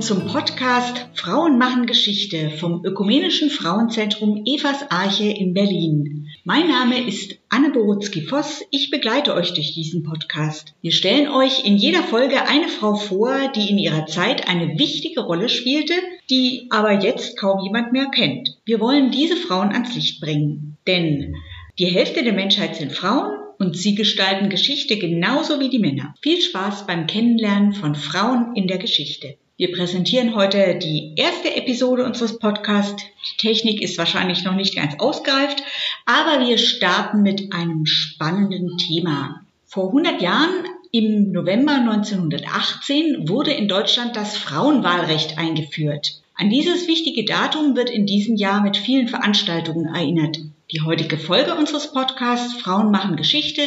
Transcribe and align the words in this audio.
Zum 0.00 0.26
Podcast 0.26 1.08
Frauen 1.14 1.58
machen 1.58 1.86
Geschichte 1.86 2.50
vom 2.50 2.84
Ökumenischen 2.84 3.50
Frauenzentrum 3.50 4.42
Evas 4.44 4.90
Arche 4.90 5.24
in 5.24 5.54
Berlin. 5.54 6.28
Mein 6.44 6.68
Name 6.68 7.00
ist 7.06 7.38
Anne 7.48 7.70
Borutzki-Voss. 7.70 8.62
Ich 8.70 8.90
begleite 8.90 9.34
euch 9.34 9.54
durch 9.54 9.72
diesen 9.72 10.02
Podcast. 10.02 10.74
Wir 10.82 10.92
stellen 10.92 11.28
euch 11.28 11.64
in 11.64 11.76
jeder 11.76 12.02
Folge 12.02 12.46
eine 12.46 12.68
Frau 12.68 12.94
vor, 12.94 13.50
die 13.54 13.70
in 13.70 13.78
ihrer 13.78 14.06
Zeit 14.06 14.48
eine 14.48 14.78
wichtige 14.78 15.22
Rolle 15.22 15.48
spielte, 15.48 15.94
die 16.28 16.66
aber 16.70 17.02
jetzt 17.02 17.38
kaum 17.38 17.64
jemand 17.64 17.92
mehr 17.92 18.06
kennt. 18.06 18.58
Wir 18.64 18.80
wollen 18.80 19.10
diese 19.10 19.36
Frauen 19.36 19.72
ans 19.72 19.94
Licht 19.94 20.20
bringen. 20.20 20.76
Denn 20.86 21.36
die 21.78 21.86
Hälfte 21.86 22.22
der 22.22 22.34
Menschheit 22.34 22.76
sind 22.76 22.92
Frauen 22.92 23.32
und 23.58 23.76
sie 23.76 23.94
gestalten 23.94 24.50
Geschichte 24.50 24.98
genauso 24.98 25.58
wie 25.58 25.70
die 25.70 25.78
Männer. 25.78 26.14
Viel 26.20 26.40
Spaß 26.42 26.86
beim 26.86 27.06
Kennenlernen 27.06 27.72
von 27.72 27.94
Frauen 27.94 28.54
in 28.54 28.68
der 28.68 28.78
Geschichte. 28.78 29.36
Wir 29.58 29.72
präsentieren 29.72 30.34
heute 30.34 30.78
die 30.78 31.14
erste 31.16 31.56
Episode 31.56 32.04
unseres 32.04 32.38
Podcasts. 32.38 33.02
Die 33.02 33.36
Technik 33.38 33.80
ist 33.80 33.96
wahrscheinlich 33.96 34.44
noch 34.44 34.54
nicht 34.54 34.76
ganz 34.76 34.96
ausgereift, 34.98 35.62
aber 36.04 36.46
wir 36.46 36.58
starten 36.58 37.22
mit 37.22 37.54
einem 37.54 37.86
spannenden 37.86 38.76
Thema. 38.76 39.40
Vor 39.64 39.86
100 39.86 40.20
Jahren, 40.20 40.66
im 40.92 41.32
November 41.32 41.72
1918, 41.72 43.30
wurde 43.30 43.52
in 43.52 43.66
Deutschland 43.66 44.14
das 44.14 44.36
Frauenwahlrecht 44.36 45.38
eingeführt. 45.38 46.20
An 46.34 46.50
dieses 46.50 46.86
wichtige 46.86 47.24
Datum 47.24 47.76
wird 47.76 47.88
in 47.88 48.04
diesem 48.04 48.36
Jahr 48.36 48.60
mit 48.62 48.76
vielen 48.76 49.08
Veranstaltungen 49.08 49.86
erinnert. 49.86 50.38
Die 50.70 50.82
heutige 50.82 51.16
Folge 51.16 51.54
unseres 51.54 51.92
Podcasts 51.92 52.60
Frauen 52.60 52.90
machen 52.90 53.16
Geschichte 53.16 53.62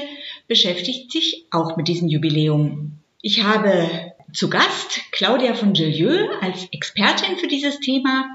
beschäftigt 0.48 1.12
sich 1.12 1.46
auch 1.50 1.78
mit 1.78 1.88
diesem 1.88 2.10
Jubiläum. 2.10 3.00
Ich 3.24 3.44
habe 3.44 4.14
zu 4.34 4.50
Gast 4.50 5.02
Claudia 5.12 5.54
von 5.54 5.74
Gillieu 5.74 6.28
als 6.42 6.68
Expertin 6.72 7.38
für 7.38 7.48
dieses 7.48 7.80
Thema. 7.80 8.26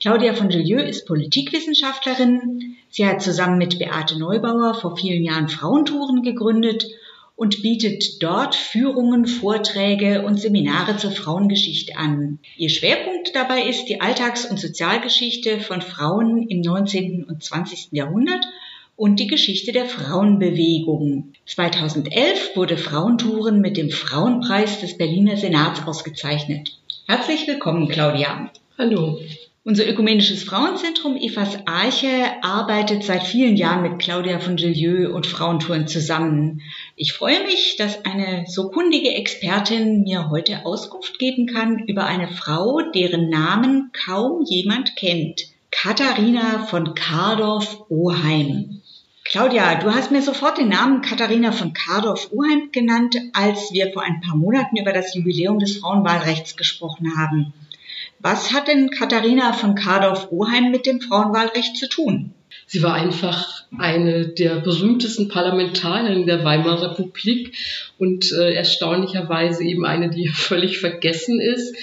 Claudia 0.00 0.34
von 0.34 0.48
Gillieu 0.48 0.80
ist 0.80 1.06
Politikwissenschaftlerin. 1.06 2.76
Sie 2.88 3.06
hat 3.06 3.22
zusammen 3.22 3.58
mit 3.58 3.78
Beate 3.78 4.18
Neubauer 4.18 4.74
vor 4.74 4.96
vielen 4.96 5.24
Jahren 5.24 5.48
Frauentouren 5.48 6.22
gegründet 6.22 6.86
und 7.36 7.62
bietet 7.62 8.22
dort 8.22 8.54
Führungen, 8.54 9.26
Vorträge 9.26 10.22
und 10.22 10.40
Seminare 10.40 10.96
zur 10.98 11.10
Frauengeschichte 11.10 11.96
an. 11.96 12.38
Ihr 12.56 12.68
Schwerpunkt 12.68 13.34
dabei 13.34 13.62
ist 13.62 13.86
die 13.86 14.00
Alltags- 14.00 14.44
und 14.44 14.60
Sozialgeschichte 14.60 15.60
von 15.60 15.80
Frauen 15.80 16.48
im 16.48 16.60
19. 16.60 17.24
und 17.24 17.42
20. 17.42 17.88
Jahrhundert 17.92 18.46
und 19.00 19.18
die 19.18 19.28
Geschichte 19.28 19.72
der 19.72 19.86
Frauenbewegung. 19.86 21.32
2011 21.46 22.54
wurde 22.54 22.76
Frauentouren 22.76 23.62
mit 23.62 23.78
dem 23.78 23.88
Frauenpreis 23.88 24.80
des 24.80 24.98
Berliner 24.98 25.38
Senats 25.38 25.86
ausgezeichnet. 25.86 26.78
Herzlich 27.08 27.46
willkommen, 27.46 27.88
Claudia. 27.88 28.50
Hallo. 28.76 29.18
Unser 29.64 29.88
ökumenisches 29.88 30.42
Frauenzentrum 30.44 31.16
Evas 31.16 31.56
Arche 31.64 32.10
arbeitet 32.42 33.02
seit 33.02 33.22
vielen 33.22 33.56
Jahren 33.56 33.80
mit 33.80 34.00
Claudia 34.00 34.38
von 34.38 34.56
Gillieu 34.56 35.10
und 35.14 35.26
Frauentouren 35.26 35.88
zusammen. 35.88 36.60
Ich 36.94 37.14
freue 37.14 37.42
mich, 37.46 37.76
dass 37.78 38.04
eine 38.04 38.44
so 38.48 38.68
kundige 38.68 39.14
Expertin 39.14 40.02
mir 40.02 40.28
heute 40.28 40.66
Auskunft 40.66 41.18
geben 41.18 41.46
kann 41.46 41.78
über 41.86 42.04
eine 42.04 42.28
Frau, 42.28 42.82
deren 42.94 43.30
Namen 43.30 43.92
kaum 43.94 44.44
jemand 44.44 44.94
kennt. 44.96 45.46
Katharina 45.70 46.66
von 46.66 46.94
Kardorf-Oheim. 46.94 48.79
Claudia, 49.30 49.76
du 49.76 49.94
hast 49.94 50.10
mir 50.10 50.22
sofort 50.22 50.58
den 50.58 50.70
Namen 50.70 51.02
Katharina 51.02 51.52
von 51.52 51.72
Kardorf-Oheim 51.72 52.72
genannt, 52.72 53.16
als 53.32 53.72
wir 53.72 53.92
vor 53.92 54.02
ein 54.02 54.20
paar 54.20 54.34
Monaten 54.34 54.76
über 54.76 54.92
das 54.92 55.14
Jubiläum 55.14 55.60
des 55.60 55.76
Frauenwahlrechts 55.76 56.56
gesprochen 56.56 57.16
haben. 57.16 57.52
Was 58.18 58.52
hat 58.52 58.66
denn 58.66 58.90
Katharina 58.90 59.52
von 59.52 59.76
Kardorf-Oheim 59.76 60.72
mit 60.72 60.84
dem 60.84 61.00
Frauenwahlrecht 61.00 61.76
zu 61.76 61.88
tun? 61.88 62.34
Sie 62.66 62.82
war 62.82 62.94
einfach 62.94 63.64
eine 63.78 64.28
der 64.28 64.56
berühmtesten 64.56 65.28
Parlamentarierinnen 65.28 66.26
der 66.26 66.44
Weimarer 66.44 66.98
Republik 66.98 67.56
und 67.98 68.32
äh, 68.32 68.54
erstaunlicherweise 68.54 69.62
eben 69.64 69.84
eine, 69.84 70.10
die 70.10 70.28
völlig 70.34 70.78
vergessen 70.78 71.40
ist. 71.40 71.76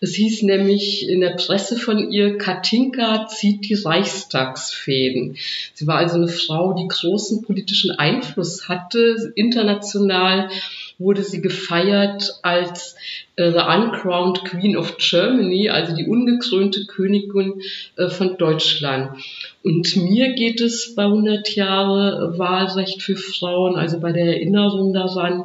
Es 0.00 0.14
hieß 0.14 0.42
nämlich 0.42 1.08
in 1.08 1.20
der 1.20 1.36
Presse 1.36 1.76
von 1.76 2.10
ihr, 2.10 2.38
Katinka 2.38 3.26
zieht 3.26 3.68
die 3.68 3.74
Reichstagsfäden. 3.74 5.36
Sie 5.74 5.86
war 5.86 5.96
also 5.96 6.16
eine 6.16 6.28
Frau, 6.28 6.74
die 6.74 6.88
großen 6.88 7.42
politischen 7.42 7.90
Einfluss 7.90 8.68
hatte, 8.68 9.32
international 9.34 10.50
wurde 10.98 11.22
sie 11.22 11.40
gefeiert 11.40 12.38
als 12.42 12.96
äh, 13.36 13.50
The 13.50 13.58
Uncrowned 13.58 14.44
Queen 14.44 14.76
of 14.76 14.96
Germany, 14.98 15.68
also 15.70 15.94
die 15.94 16.06
ungekrönte 16.06 16.86
Königin 16.86 17.60
äh, 17.96 18.08
von 18.08 18.36
Deutschland. 18.36 19.18
Und 19.62 19.96
mir 19.96 20.34
geht 20.34 20.60
es 20.60 20.94
bei 20.94 21.04
100 21.04 21.54
Jahre 21.54 22.38
Wahlrecht 22.38 23.02
für 23.02 23.16
Frauen, 23.16 23.76
also 23.76 23.98
bei 24.00 24.12
der 24.12 24.26
Erinnerung 24.26 24.92
daran, 24.92 25.44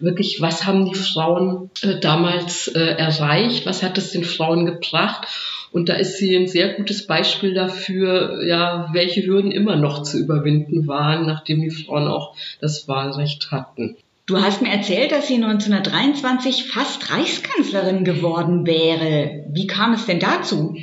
wirklich, 0.00 0.40
was 0.40 0.66
haben 0.66 0.90
die 0.90 0.98
Frauen 0.98 1.70
äh, 1.82 2.00
damals 2.00 2.68
äh, 2.68 2.80
erreicht, 2.80 3.66
was 3.66 3.82
hat 3.82 3.98
es 3.98 4.12
den 4.12 4.24
Frauen 4.24 4.66
gebracht 4.66 5.26
und 5.70 5.88
da 5.88 5.94
ist 5.94 6.18
sie 6.18 6.34
ein 6.34 6.48
sehr 6.48 6.74
gutes 6.74 7.06
Beispiel 7.06 7.54
dafür, 7.54 8.44
ja, 8.46 8.88
welche 8.92 9.24
Hürden 9.26 9.50
immer 9.50 9.76
noch 9.76 10.02
zu 10.02 10.18
überwinden 10.18 10.86
waren, 10.86 11.26
nachdem 11.26 11.60
die 11.60 11.70
Frauen 11.70 12.08
auch 12.08 12.34
das 12.60 12.88
Wahlrecht 12.88 13.50
hatten. 13.50 13.96
Du 14.28 14.38
hast 14.38 14.60
mir 14.60 14.68
erzählt, 14.68 15.10
dass 15.10 15.26
sie 15.26 15.36
1923 15.36 16.64
fast 16.64 17.10
Reichskanzlerin 17.10 18.04
geworden 18.04 18.66
wäre. 18.66 19.46
Wie 19.48 19.66
kam 19.66 19.94
es 19.94 20.04
denn 20.04 20.20
dazu? 20.20 20.76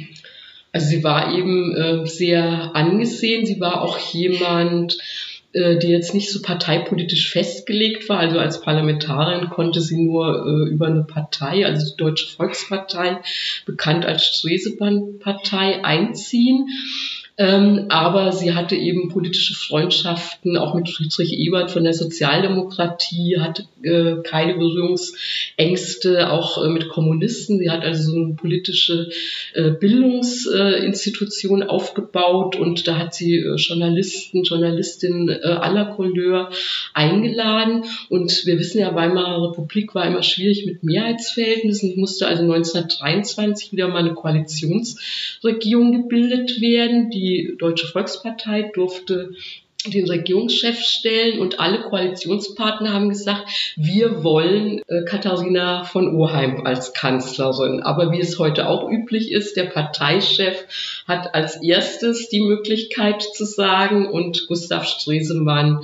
Also 0.72 0.88
sie 0.88 1.03
war 1.03 1.31
eben 1.31 1.75
äh, 1.75 2.07
sehr 2.07 2.72
angesehen. 2.75 3.45
Sie 3.45 3.59
war 3.61 3.83
auch 3.83 4.00
jemand, 4.00 4.97
äh, 5.53 5.78
die 5.78 5.89
jetzt 5.89 6.16
nicht 6.16 6.31
so 6.31 6.41
parteipolitisch 6.41 7.29
festgelegt 7.29 8.09
war. 8.09 8.17
Also 8.17 8.39
als 8.39 8.61
Parlamentarin 8.61 9.51
konnte 9.51 9.79
sie 9.79 10.03
nur 10.03 10.44
äh, 10.44 10.72
über 10.72 10.88
eine 10.88 11.03
Partei, 11.03 11.67
also 11.67 11.91
die 11.91 11.97
Deutsche 11.97 12.25
Volkspartei, 12.25 13.19
bekannt 13.67 14.07
als 14.07 14.25
Stresemann-Partei, 14.25 15.85
einziehen. 15.85 16.67
Ähm, 17.38 17.88
aber 17.90 18.31
sie 18.31 18.53
hatte 18.53 18.78
eben 18.78 19.09
politische 19.09 19.56
Freundschaften, 19.56 20.56
auch 20.56 20.73
mit 20.73 20.88
Friedrich 20.88 21.34
Ebert 21.34 21.69
von 21.69 21.84
der 21.84 21.94
Sozialdemokratie, 21.94 23.40
hatte 23.40 23.66
äh, 23.84 24.22
keine 24.23 24.53
Berührungsängste, 24.53 26.31
auch 26.31 26.63
äh, 26.63 26.69
mit 26.69 26.88
Kommunisten. 26.88 27.59
Sie 27.59 27.69
hat 27.69 27.84
also 27.84 28.12
so 28.12 28.16
eine 28.16 28.35
politische 28.35 29.09
äh, 29.53 29.72
Bildungsinstitution 29.72 31.63
aufgebaut 31.63 32.56
und 32.56 32.88
da 32.88 32.97
hat 32.97 33.13
sie 33.13 33.35
äh, 33.35 33.56
Journalisten, 33.57 34.44
Journalistinnen 34.44 35.28
äh, 35.28 35.41
aller 35.41 35.88
Couleur 35.88 36.51
eingeladen. 36.94 37.84
Und 38.07 38.45
wir 38.45 38.57
wissen 38.59 38.79
ja, 38.79 38.95
Weimarer 38.95 39.50
Republik 39.50 39.94
war 39.94 40.07
immer 40.07 40.24
schwierig 40.24 40.66
mit 40.66 40.84
Mehrheitsverhältnissen. 40.84 42.00
Musste 42.00 42.28
also 42.28 42.44
1923 42.44 43.74
wieder 43.74 43.90
mal 43.90 43.97
eine 43.97 44.13
Koalitionsregierung 44.13 45.91
gebildet 45.91 46.62
werden, 46.62 47.09
die 47.09 47.25
die 47.25 47.56
Deutsche 47.58 47.88
Volkspartei 47.88 48.72
durfte 48.74 49.31
den 49.86 50.08
Regierungschef 50.08 50.80
stellen 50.80 51.40
und 51.40 51.59
alle 51.59 51.81
Koalitionspartner 51.81 52.91
haben 52.94 53.09
gesagt, 53.09 53.75
wir 53.75 54.24
wollen 54.24 54.81
äh, 54.88 55.03
Katharina 55.06 55.84
von 55.84 56.16
Oheim 56.16 56.66
als 56.66 56.94
Kanzlerin. 56.94 57.83
Aber 57.83 58.12
wie 58.12 58.19
es 58.19 58.39
heute 58.39 58.68
auch 58.68 58.89
üblich 58.89 59.31
ist, 59.31 59.56
der 59.56 59.66
Parteichef 59.66 61.04
hat 61.07 61.36
als 61.36 61.62
erstes 61.62 62.30
die 62.30 62.42
Möglichkeit 62.42 63.22
zu 63.22 63.45
sagen 63.45 64.07
und 64.07 64.48
Gustav 64.48 64.88
Stresemann 64.88 65.81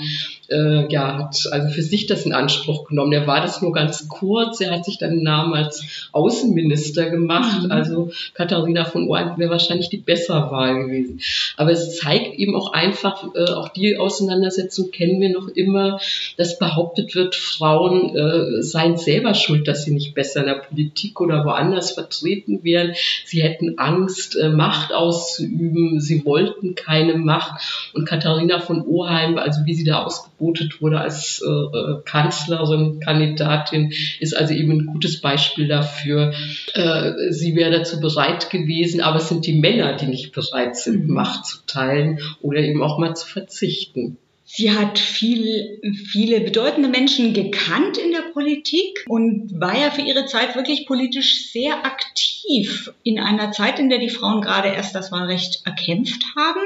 äh, 0.52 0.92
ja, 0.92 1.18
hat 1.18 1.48
also 1.52 1.70
für 1.70 1.82
sich 1.82 2.08
das 2.08 2.26
in 2.26 2.34
Anspruch 2.34 2.88
genommen. 2.88 3.14
Er 3.14 3.28
war 3.28 3.42
das 3.42 3.62
nur 3.62 3.72
ganz 3.72 4.08
kurz. 4.08 4.60
Er 4.62 4.72
hat 4.72 4.86
sich 4.86 4.98
dann 4.98 5.12
einen 5.12 5.24
Namen 5.24 5.54
als 5.54 6.10
Außenminister 6.12 7.10
gemacht. 7.10 7.64
Mhm. 7.64 7.72
Also 7.72 8.12
Katharina 8.34 8.86
von 8.86 9.08
Ohren 9.08 9.38
wäre 9.38 9.52
wahrscheinlich 9.52 9.90
die 9.90 9.98
bessere 9.98 10.52
Wahl 10.52 10.86
gewesen. 10.86 11.20
Aber 11.58 11.72
es 11.72 11.98
zeigt 11.98 12.38
eben 12.38 12.56
auch 12.56 12.74
einfach, 12.74 13.24
äh, 13.36 13.52
auch 13.52 13.70
die 13.70 13.98
Auseinandersetzung 13.98 14.92
kennen 14.92 15.22
wir 15.22 15.30
noch 15.30 15.48
immer, 15.48 16.00
dass 16.38 16.60
behauptet 16.60 17.16
wird, 17.16 17.36
Frauen 17.36 18.16
äh, 18.16 18.62
seien 18.62 18.98
selber 18.98 19.34
schuld, 19.34 19.68
dass 19.68 19.86
sie 19.86 19.92
nicht 19.92 20.14
besser 20.14 20.42
in 20.42 20.48
der 20.48 20.56
Politik 20.56 21.22
oder 21.22 21.46
woanders 21.46 21.92
vertreten 21.92 22.64
wären. 22.64 22.94
Sie 23.26 23.42
hätten 23.42 23.78
Angst, 23.78 24.36
äh, 24.36 24.50
Macht 24.50 24.94
auszuüben. 24.94 26.00
Sie 26.00 26.26
wollten 26.26 26.76
keine 26.76 27.16
Macht. 27.16 27.92
Und 27.94 28.06
Katharina 28.06 28.60
von 28.60 28.86
Oheim, 28.86 29.38
also 29.38 29.62
wie 29.66 29.74
sie 29.74 29.84
da 29.84 30.04
ausgebildet 30.04 30.41
verbotet 30.42 30.82
wurde 30.82 31.00
als 31.00 31.42
äh, 31.46 31.50
äh, 31.50 32.02
Kanzlerin, 32.04 33.00
Kandidatin, 33.00 33.94
ist 34.20 34.36
also 34.36 34.54
eben 34.54 34.72
ein 34.72 34.86
gutes 34.88 35.22
Beispiel 35.22 35.68
dafür. 35.68 36.34
Äh, 36.74 37.12
sie 37.30 37.56
wäre 37.56 37.72
dazu 37.72 38.00
bereit 38.00 38.50
gewesen, 38.50 39.02
aber 39.02 39.18
es 39.18 39.30
sind 39.30 39.46
die 39.46 39.54
Männer, 39.54 39.96
die 39.96 40.08
nicht 40.08 40.32
bereit 40.32 40.76
sind, 40.76 41.08
mhm. 41.08 41.14
Macht 41.14 41.46
zu 41.46 41.58
teilen 41.68 42.20
oder 42.42 42.60
eben 42.60 42.82
auch 42.82 42.98
mal 42.98 43.16
zu 43.16 43.28
verzichten. 43.28 44.18
Sie 44.44 44.72
hat 44.72 45.00
viel, 45.00 45.80
viele 46.12 46.42
bedeutende 46.42 46.90
Menschen 46.90 47.34
gekannt 47.34 47.98
in 47.98 48.12
der 48.12 48.34
Politik 48.34 49.06
und 49.08 49.62
war 49.62 49.80
ja 49.80 49.92
für 49.92 50.02
ihre 50.02 50.26
Zeit 50.26 50.58
wirklich 50.58 50.86
politisch 50.86 51.52
sehr 51.52 51.86
aktiv 51.86 52.92
in 53.04 53.18
einer 53.18 53.54
Zeit, 53.54 53.80
in 53.80 53.90
der 53.90 54.00
die 54.00 54.10
Frauen 54.10 54.42
gerade 54.42 54.68
erst 54.68 54.94
das 54.94 55.10
Wahlrecht 55.10 55.66
erkämpft 55.66 56.26
haben. 56.36 56.60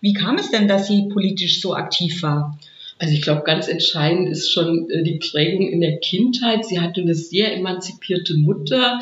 Wie 0.00 0.12
kam 0.12 0.36
es 0.36 0.50
denn, 0.50 0.68
dass 0.68 0.86
sie 0.86 1.08
politisch 1.08 1.60
so 1.60 1.74
aktiv 1.74 2.22
war? 2.22 2.56
Also 2.98 3.12
ich 3.12 3.20
glaube, 3.20 3.42
ganz 3.42 3.68
entscheidend 3.68 4.30
ist 4.30 4.50
schon 4.50 4.88
äh, 4.88 5.02
die 5.02 5.18
Prägung 5.18 5.68
in 5.68 5.82
der 5.82 5.98
Kindheit. 5.98 6.64
Sie 6.64 6.80
hatte 6.80 7.02
eine 7.02 7.14
sehr 7.14 7.54
emanzipierte 7.54 8.36
Mutter. 8.38 9.00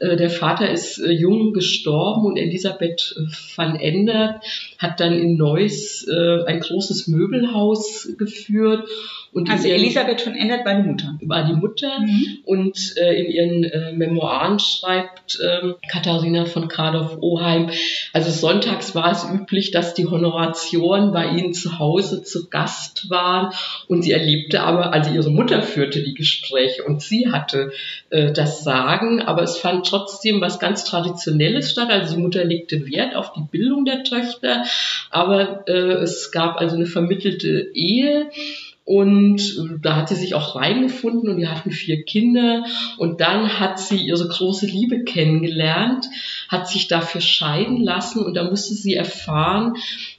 Äh, 0.00 0.16
der 0.16 0.30
Vater 0.30 0.70
ist 0.70 0.98
äh, 0.98 1.10
jung 1.10 1.52
gestorben 1.52 2.24
und 2.24 2.38
Elisabeth 2.38 3.14
van 3.54 3.76
Endert 3.76 4.42
hat 4.78 5.00
dann 5.00 5.18
in 5.18 5.36
Neuss 5.36 6.06
ein 6.08 6.60
großes 6.60 7.06
Möbelhaus 7.08 8.08
geführt 8.18 8.88
und 9.34 9.50
also 9.50 9.66
Elisabeth 9.68 10.20
von 10.20 10.36
Endert 10.36 10.64
war 10.64 10.76
die 10.76 10.88
Mutter. 10.88 11.18
War 11.22 11.44
die 11.44 11.54
Mutter. 11.54 11.98
Mhm. 11.98 12.38
Und 12.44 12.96
äh, 12.96 13.20
in 13.20 13.32
ihren 13.32 13.64
äh, 13.64 13.92
Memoiren 13.92 14.60
schreibt 14.60 15.40
äh, 15.40 15.72
Katharina 15.90 16.44
von 16.44 16.68
Kradow-Oheim, 16.68 17.70
also 18.12 18.30
sonntags 18.30 18.94
war 18.94 19.10
es 19.10 19.26
üblich, 19.28 19.72
dass 19.72 19.94
die 19.94 20.06
Honoratioren 20.06 21.12
bei 21.12 21.30
ihnen 21.30 21.52
zu 21.52 21.80
Hause 21.80 22.22
zu 22.22 22.48
Gast 22.48 23.10
waren 23.10 23.52
und 23.88 24.02
sie 24.02 24.12
erlebte 24.12 24.62
aber, 24.62 24.92
also 24.92 25.12
ihre 25.12 25.30
Mutter 25.30 25.62
führte 25.62 26.04
die 26.04 26.14
Gespräche 26.14 26.84
und 26.84 27.02
sie 27.02 27.32
hatte 27.32 27.72
äh, 28.10 28.30
das 28.30 28.62
Sagen, 28.62 29.20
aber 29.20 29.42
es 29.42 29.58
fand 29.58 29.84
trotzdem 29.84 30.40
was 30.40 30.60
ganz 30.60 30.84
Traditionelles 30.84 31.72
statt. 31.72 31.90
Also 31.90 32.14
die 32.14 32.22
Mutter 32.22 32.44
legte 32.44 32.86
Wert 32.86 33.16
auf 33.16 33.32
die 33.32 33.42
Bildung 33.50 33.84
der 33.84 34.04
Töchter, 34.04 34.62
aber 35.10 35.64
äh, 35.66 35.94
es 36.04 36.30
gab 36.30 36.60
also 36.60 36.76
eine 36.76 36.86
vermittelte 36.86 37.72
Ehe 37.74 38.30
und 38.84 39.80
da 39.80 39.96
hat 39.96 40.10
sie 40.10 40.14
sich 40.14 40.34
auch 40.34 40.56
reingefunden 40.56 41.30
und 41.30 41.38
die 41.38 41.48
hatten 41.48 41.70
vier 41.70 42.04
Kinder. 42.04 42.64
Und 42.98 43.22
dann 43.22 43.58
hat 43.58 43.78
sie 43.78 43.96
ihre 43.96 44.28
große 44.28 44.66
Liebe 44.66 45.04
kennengelernt, 45.04 46.06
hat 46.48 46.68
sich 46.68 46.86
dafür 46.86 47.22
scheiden 47.22 47.82
lassen 47.82 48.22
und 48.22 48.34
da 48.34 48.44
musste 48.44 48.74
sie 48.74 48.94
erfahren, 48.94 49.74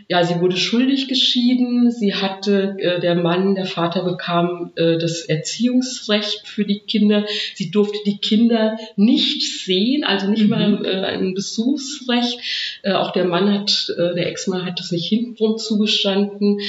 ja, 0.07 0.23
sie 0.23 0.39
wurde 0.39 0.57
schuldig 0.57 1.07
geschieden. 1.07 1.89
Sie 1.89 2.13
hatte, 2.13 2.75
äh, 2.77 2.99
der 2.99 3.15
Mann, 3.15 3.55
der 3.55 3.65
Vater 3.65 4.03
bekam 4.03 4.71
äh, 4.75 4.97
das 4.97 5.21
Erziehungsrecht 5.21 6.47
für 6.47 6.63
die 6.63 6.79
Kinder. 6.79 7.25
Sie 7.55 7.71
durfte 7.71 7.97
die 8.05 8.17
Kinder 8.17 8.77
nicht 8.95 9.41
sehen, 9.41 10.03
also 10.03 10.27
nicht 10.27 10.43
mhm. 10.43 10.49
mal 10.49 10.85
äh, 10.85 11.05
ein 11.05 11.33
Besuchsrecht. 11.33 12.39
Äh, 12.83 12.93
auch 12.93 13.11
der 13.11 13.25
Mann 13.25 13.51
hat, 13.51 13.91
äh, 13.97 14.13
der 14.13 14.27
Ex-Mann 14.27 14.65
hat 14.65 14.79
das 14.79 14.91
nicht 14.91 15.07
hintenrum 15.07 15.57
zugestanden. 15.57 16.59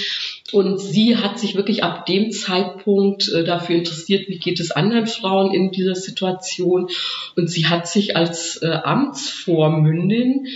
Und 0.53 0.79
sie 0.79 1.17
hat 1.17 1.39
sich 1.41 1.57
wirklich 1.57 1.83
ab 1.83 2.07
dem 2.07 2.31
Zeitpunkt 2.31 3.29
äh, 3.33 3.43
dafür 3.43 3.77
interessiert, 3.77 4.29
wie 4.29 4.39
geht 4.39 4.61
es 4.61 4.71
anderen 4.71 5.07
Frauen 5.07 5.53
in 5.53 5.73
dieser 5.73 5.97
Situation. 5.97 6.89
Und 7.35 7.51
sie 7.51 7.67
hat 7.67 7.89
sich 7.89 8.17
als 8.17 8.63
äh, 8.63 8.69
Amtsvormündin 8.69 10.47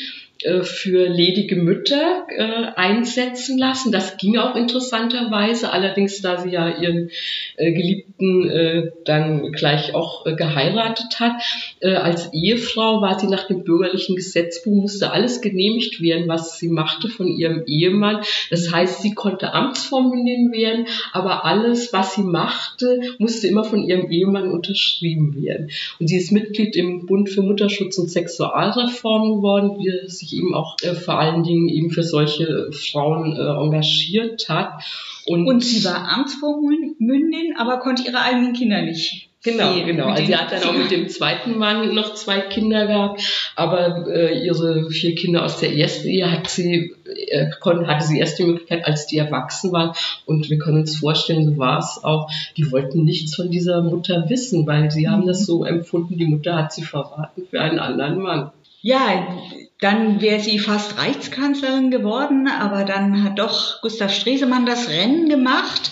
für 0.62 1.08
ledige 1.08 1.56
Mütter 1.56 2.26
äh, 2.28 2.66
einsetzen 2.76 3.58
lassen. 3.58 3.92
Das 3.92 4.16
ging 4.16 4.38
auch 4.38 4.56
interessanterweise, 4.56 5.70
allerdings 5.72 6.22
da 6.22 6.38
sie 6.38 6.50
ja 6.50 6.68
ihren 6.68 7.10
äh, 7.56 7.72
Geliebten 7.72 8.48
äh, 8.48 8.90
dann 9.04 9.52
gleich 9.52 9.94
auch 9.94 10.24
äh, 10.26 10.34
geheiratet 10.34 11.20
hat. 11.20 11.32
Äh, 11.80 11.94
als 11.94 12.32
Ehefrau 12.32 13.02
war 13.02 13.18
sie 13.18 13.26
nach 13.26 13.46
dem 13.46 13.64
bürgerlichen 13.64 14.16
Gesetzbuch, 14.16 14.72
musste 14.72 15.12
alles 15.12 15.40
genehmigt 15.40 16.00
werden, 16.00 16.28
was 16.28 16.58
sie 16.58 16.68
machte 16.68 17.08
von 17.08 17.28
ihrem 17.28 17.64
Ehemann. 17.66 18.22
Das 18.50 18.72
heißt, 18.72 19.02
sie 19.02 19.14
konnte 19.14 19.52
Amtsvormündin 19.52 20.52
werden, 20.52 20.86
aber 21.12 21.44
alles, 21.44 21.92
was 21.92 22.14
sie 22.14 22.22
machte, 22.22 23.00
musste 23.18 23.46
immer 23.46 23.64
von 23.64 23.82
ihrem 23.82 24.10
Ehemann 24.10 24.50
unterschrieben 24.50 25.42
werden. 25.42 25.70
Und 25.98 26.08
sie 26.08 26.16
ist 26.16 26.32
Mitglied 26.32 26.76
im 26.76 27.06
Bund 27.06 27.28
für 27.28 27.42
Mutterschutz 27.42 27.98
und 27.98 28.10
Sexualreform 28.10 29.36
geworden, 29.36 29.78
die 29.78 30.08
sich 30.08 30.29
sich 30.30 30.38
eben 30.38 30.54
auch 30.54 30.76
äh, 30.82 30.94
vor 30.94 31.18
allen 31.18 31.42
Dingen 31.42 31.68
eben 31.68 31.90
für 31.90 32.02
solche 32.02 32.70
Frauen 32.72 33.36
äh, 33.36 33.40
engagiert 33.40 34.48
hat. 34.48 34.84
Und, 35.26 35.46
und 35.46 35.60
sie 35.62 35.84
war 35.84 36.08
Amtsvormündin, 36.08 37.56
aber 37.58 37.78
konnte 37.78 38.04
ihre 38.04 38.20
eigenen 38.20 38.52
Kinder 38.52 38.82
nicht 38.82 39.30
Genau, 39.42 39.72
sehen, 39.72 39.86
genau. 39.86 40.08
Also 40.08 40.26
sie 40.26 40.36
hat 40.36 40.52
dann 40.52 40.62
auch 40.64 40.76
mit 40.76 40.90
dem 40.90 41.08
zweiten 41.08 41.56
Mann 41.56 41.94
noch 41.94 42.12
zwei 42.12 42.40
Kinder 42.40 42.86
gehabt, 42.86 43.52
aber 43.56 44.06
äh, 44.06 44.44
ihre 44.44 44.90
vier 44.90 45.14
Kinder 45.14 45.42
aus 45.44 45.58
der 45.58 45.74
ersten 45.74 46.08
Ehe 46.08 46.30
hat 46.30 46.50
sie, 46.50 46.94
äh, 47.06 47.48
konnte, 47.58 47.86
hatte 47.86 48.04
sie 48.04 48.18
erst 48.18 48.38
die 48.38 48.44
Möglichkeit, 48.44 48.84
als 48.84 49.06
die 49.06 49.16
erwachsen 49.16 49.72
waren. 49.72 49.92
Und 50.26 50.50
wir 50.50 50.58
können 50.58 50.80
uns 50.80 50.98
vorstellen, 50.98 51.46
so 51.46 51.56
war 51.56 51.78
es 51.78 52.04
auch, 52.04 52.30
die 52.58 52.70
wollten 52.70 53.04
nichts 53.04 53.34
von 53.34 53.50
dieser 53.50 53.80
Mutter 53.80 54.28
wissen, 54.28 54.66
weil 54.66 54.90
sie 54.90 55.08
haben 55.08 55.26
das 55.26 55.46
so 55.46 55.64
empfunden, 55.64 56.18
die 56.18 56.26
Mutter 56.26 56.56
hat 56.56 56.74
sie 56.74 56.82
verraten 56.82 57.44
für 57.48 57.62
einen 57.62 57.78
anderen 57.78 58.18
Mann. 58.18 58.50
Ja, 58.82 59.26
dann 59.80 60.20
wäre 60.20 60.40
sie 60.40 60.58
fast 60.58 60.98
Reichskanzlerin 60.98 61.90
geworden, 61.90 62.48
aber 62.48 62.84
dann 62.84 63.24
hat 63.24 63.38
doch 63.38 63.80
Gustav 63.80 64.12
Stresemann 64.12 64.66
das 64.66 64.88
Rennen 64.88 65.28
gemacht. 65.28 65.90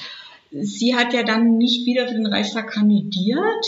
Sie 0.50 0.94
hat 0.94 1.14
ja 1.14 1.22
dann 1.22 1.56
nicht 1.56 1.86
wieder 1.86 2.06
für 2.06 2.14
den 2.14 2.26
Reichstag 2.26 2.70
kandidiert. 2.70 3.66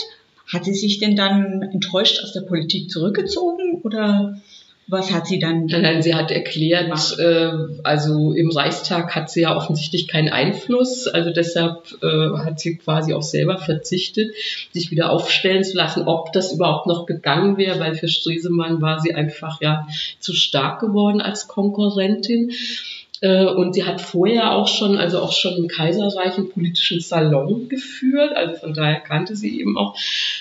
Hat 0.51 0.65
sie 0.65 0.73
sich 0.73 0.99
denn 0.99 1.15
dann 1.15 1.61
enttäuscht 1.61 2.23
aus 2.23 2.33
der 2.33 2.41
Politik 2.41 2.89
zurückgezogen 2.91 3.81
oder 3.83 4.39
was 4.91 5.13
hat 5.13 5.25
sie 5.25 5.39
dann? 5.39 5.67
Nein, 5.67 5.83
nein, 5.83 6.01
sie 6.03 6.13
hat 6.15 6.31
erklärt, 6.31 7.17
äh, 7.17 7.51
also 7.81 8.33
im 8.33 8.49
Reichstag 8.49 9.15
hat 9.15 9.31
sie 9.31 9.41
ja 9.41 9.55
offensichtlich 9.55 10.09
keinen 10.09 10.27
Einfluss, 10.27 11.07
also 11.07 11.31
deshalb 11.31 11.85
äh, 12.03 12.37
hat 12.39 12.59
sie 12.59 12.75
quasi 12.75 13.13
auch 13.13 13.23
selber 13.23 13.57
verzichtet, 13.57 14.33
sich 14.73 14.91
wieder 14.91 15.09
aufstellen 15.09 15.63
zu 15.63 15.77
lassen, 15.77 16.09
ob 16.09 16.33
das 16.33 16.51
überhaupt 16.51 16.87
noch 16.87 17.05
gegangen 17.05 17.55
wäre, 17.55 17.79
weil 17.79 17.95
für 17.95 18.09
Stresemann 18.09 18.81
war 18.81 18.99
sie 18.99 19.15
einfach 19.15 19.61
ja 19.61 19.87
zu 20.19 20.33
stark 20.33 20.81
geworden 20.81 21.21
als 21.21 21.47
Konkurrentin. 21.47 22.51
Äh, 23.21 23.45
und 23.45 23.73
sie 23.73 23.83
hat 23.83 24.01
vorher 24.01 24.55
auch 24.55 24.67
schon, 24.67 24.97
also 24.97 25.19
auch 25.19 25.31
schon 25.31 25.55
im 25.55 25.67
Kaiserreich 25.67 26.37
einen 26.37 26.49
politischen 26.49 26.99
Salon 26.99 27.69
geführt. 27.69 28.35
Also 28.35 28.55
von 28.55 28.73
daher 28.73 28.99
kannte 28.99 29.35
sie 29.35 29.59
eben 29.59 29.77
auch 29.77 29.95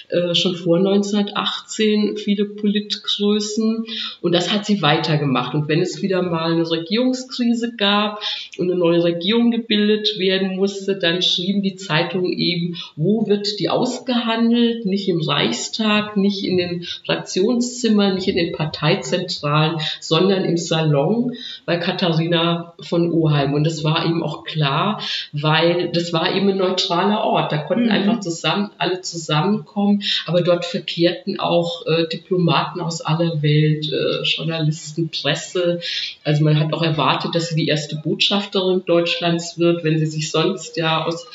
äh, 0.08 0.34
schon 0.34 0.56
vor 0.56 0.78
1918 0.78 2.16
viele 2.16 2.46
Politgrößen. 2.46 3.84
Und 4.22 4.32
das 4.32 4.50
hat 4.50 4.64
sie 4.64 4.80
weitergemacht. 4.80 5.54
Und 5.54 5.68
wenn 5.68 5.82
es 5.82 6.00
wieder 6.00 6.22
mal 6.22 6.52
eine 6.52 6.68
Regierungskrise 6.68 7.76
gab 7.76 8.22
und 8.56 8.70
eine 8.70 8.80
neue 8.80 9.04
Regierung 9.04 9.50
gebildet 9.50 10.18
werden 10.18 10.56
musste, 10.56 10.98
dann 10.98 11.20
schrieben 11.20 11.62
die 11.62 11.76
Zeitungen 11.76 12.32
eben, 12.32 12.76
wo 12.96 13.26
wird 13.26 13.60
die 13.60 13.68
ausgehandelt? 13.68 14.86
Nicht 14.86 15.06
im 15.08 15.20
Reichstag, 15.20 16.16
nicht 16.16 16.44
in 16.44 16.56
den 16.56 16.84
Fraktionszimmern, 17.04 18.14
nicht 18.14 18.28
in 18.28 18.36
den 18.36 18.52
Parteizentralen, 18.52 19.80
sondern 20.00 20.46
im 20.46 20.56
Salon, 20.56 21.34
weil 21.66 21.78
Katharina 21.78 22.69
von 22.82 23.10
Oheim. 23.12 23.54
Und 23.54 23.64
das 23.64 23.84
war 23.84 24.04
eben 24.06 24.22
auch 24.22 24.44
klar, 24.44 25.00
weil 25.32 25.90
das 25.92 26.12
war 26.12 26.34
eben 26.34 26.48
ein 26.50 26.58
neutraler 26.58 27.24
Ort. 27.24 27.52
Da 27.52 27.58
konnten 27.58 27.86
mhm. 27.86 27.90
einfach 27.90 28.20
zusammen, 28.20 28.70
alle 28.78 29.00
zusammenkommen. 29.00 30.02
Aber 30.26 30.42
dort 30.42 30.64
verkehrten 30.64 31.40
auch 31.40 31.86
äh, 31.86 32.06
Diplomaten 32.08 32.80
aus 32.80 33.00
aller 33.00 33.42
Welt, 33.42 33.90
äh, 33.92 34.22
Journalisten, 34.22 35.10
Presse. 35.10 35.80
Also 36.24 36.44
man 36.44 36.58
hat 36.58 36.72
auch 36.72 36.82
erwartet, 36.82 37.34
dass 37.34 37.48
sie 37.48 37.56
die 37.56 37.68
erste 37.68 37.96
Botschafterin 37.96 38.84
Deutschlands 38.84 39.58
wird, 39.58 39.84
wenn 39.84 39.98
sie 39.98 40.06
sich 40.06 40.30
sonst 40.30 40.76
ja 40.76 41.04
aus 41.04 41.26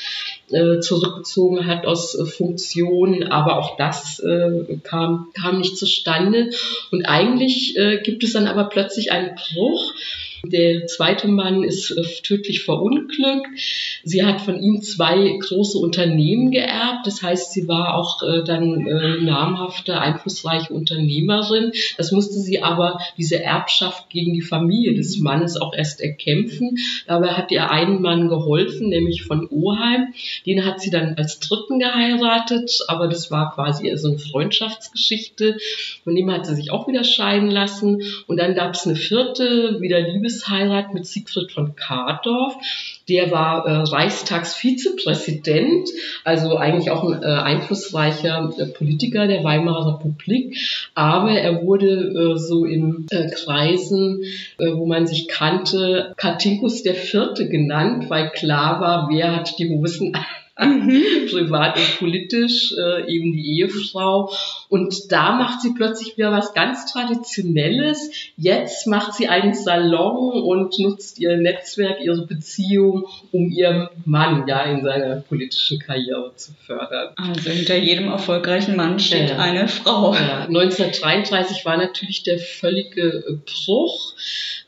äh, 0.52 0.80
zurückgezogen 0.80 1.66
hat 1.66 1.86
aus 1.86 2.16
äh, 2.16 2.26
Funktionen, 2.26 3.24
aber 3.24 3.58
auch 3.58 3.78
das 3.78 4.20
äh, 4.20 4.78
kam, 4.84 5.30
kam 5.34 5.58
nicht 5.58 5.78
zustande. 5.78 6.52
Und 6.92 7.06
eigentlich 7.06 7.76
äh, 7.78 8.02
gibt 8.04 8.24
es 8.24 8.34
dann 8.34 8.48
aber 8.48 8.66
plötzlich 8.66 9.12
einen 9.12 9.36
Bruch, 9.36 9.94
der 10.52 10.88
zweite 10.88 11.28
Mann 11.28 11.64
ist 11.64 11.92
äh, 11.92 12.04
tödlich 12.24 12.64
verunglückt. 12.64 13.48
Sie 14.04 14.26
hat 14.26 14.42
von 14.42 14.62
ihm 14.62 14.82
zwei 14.82 15.38
große 15.40 15.78
Unternehmen 15.78 16.52
geerbt. 16.52 17.06
Das 17.06 17.22
heißt, 17.22 17.54
sie 17.54 17.68
war 17.68 17.96
auch 17.96 18.22
äh, 18.24 18.44
dann 18.44 18.86
äh, 18.88 19.22
namhafte, 19.22 20.00
einflussreiche 20.00 20.74
Unternehmerin. 20.74 21.72
Das 21.98 22.12
musste 22.12 22.40
sie 22.40 22.62
aber, 22.62 23.00
diese 23.18 23.42
Erbschaft 23.42 24.10
gegen 24.10 24.34
die 24.34 24.42
Familie 24.42 24.96
des 24.96 25.20
Mannes 25.20 25.60
auch 25.60 25.74
erst 25.74 26.02
erkämpfen. 26.02 26.78
Dabei 27.08 27.30
hat 27.30 27.52
ihr 27.52 27.72
einen 27.72 28.02
Mann 28.02 28.30
geholfen, 28.30 28.90
nämlich 28.90 29.24
von 29.24 29.48
Oheim. 29.50 30.14
Den 30.46 30.66
hat 30.66 30.82
sie 30.82 30.90
dann 30.90 31.16
als 31.18 31.40
Dritten 31.40 31.80
geheiratet, 31.80 32.80
aber 32.88 33.08
das 33.08 33.32
war 33.32 33.54
quasi 33.54 33.92
so 33.96 34.10
eine 34.10 34.20
Freundschaftsgeschichte. 34.20 35.58
Von 36.04 36.16
dem 36.16 36.32
hat 36.32 36.46
sie 36.46 36.56
sich 36.56 36.72
auch 36.72 36.88
wieder 36.88 37.04
scheiden 37.04 37.50
lassen. 37.50 38.02
Und 38.28 38.38
dann 38.38 38.56
gab 38.56 38.74
es 38.74 38.86
eine 38.86 38.96
vierte, 38.96 39.78
wieder 39.82 40.00
Liebes 40.00 40.35
Liebesheirat 40.36 40.94
mit 40.94 41.06
Siegfried 41.06 41.52
von 41.52 41.76
Kardorf. 41.76 42.56
Der 43.08 43.32
war 43.32 43.66
äh, 43.66 43.84
Reichstagsvizepräsident, 43.84 45.90
also 46.24 46.58
eigentlich 46.58 46.92
auch 46.92 47.10
ein 47.10 47.22
äh, 47.22 47.26
einflussreicher 47.26 48.54
äh, 48.58 48.66
Politiker 48.66 49.28
der 49.28 49.44
Weimarer 49.44 49.96
Republik. 49.96 50.58
Aber 50.96 51.32
er 51.32 51.64
wurde 51.64 51.88
äh, 51.88 52.38
so 52.38 52.66
in 52.66 53.06
äh, 53.12 53.30
Kreisen, 53.30 54.24
äh, 54.58 54.74
wo 54.74 54.86
man 54.86 55.08
sich 55.08 55.28
kannte, 55.28 56.14
Katinkus 56.18 56.84
Vierte 56.96 57.50
genannt, 57.50 58.10
weil 58.10 58.32
klar 58.32 58.80
war, 58.80 59.10
wer 59.10 59.36
hat 59.36 59.60
die 59.60 59.70
Hosen 59.70 60.16
mhm. 60.60 61.04
privat 61.30 61.78
und 61.78 62.00
politisch, 62.00 62.74
äh, 62.78 63.12
eben 63.12 63.34
die 63.34 63.60
Ehefrau. 63.60 64.32
Und 64.70 65.12
da 65.12 65.34
macht 65.34 65.62
sie 65.62 65.74
plötzlich 65.76 66.18
wieder 66.18 66.32
was 66.32 66.54
ganz 66.54 66.92
Traditionelles. 66.92 68.12
Jetzt 68.38 68.88
macht 68.88 69.14
sie 69.14 69.28
einen 69.28 69.54
Salon 69.54 70.44
und 70.44 70.78
nutzt 70.80 71.20
ihr 71.20 71.38
Netzwerk, 71.38 72.02
ihre 72.02 72.26
Beziehung, 72.26 73.06
um 73.32 73.52
ihren 73.52 73.90
Mann 74.06 74.48
ja 74.48 74.64
in 74.64 74.84
seiner 74.84 75.18
politischen 75.18 75.80
Karriere 75.80 76.34
zu 76.36 76.52
fördern. 76.66 77.14
Also 77.16 77.50
hinter 77.50 77.78
jedem 77.78 78.08
erfolgreichen 78.08 78.76
Mann 78.76 79.00
steht 79.00 79.30
ja. 79.30 79.38
eine 79.38 79.68
Frau. 79.68 80.14
Ja. 80.14 80.46
1933 80.46 81.66
war 81.66 81.78
natürlich 81.78 82.24
der 82.24 82.40
völlige 82.40 83.40
Bruch. 83.46 84.14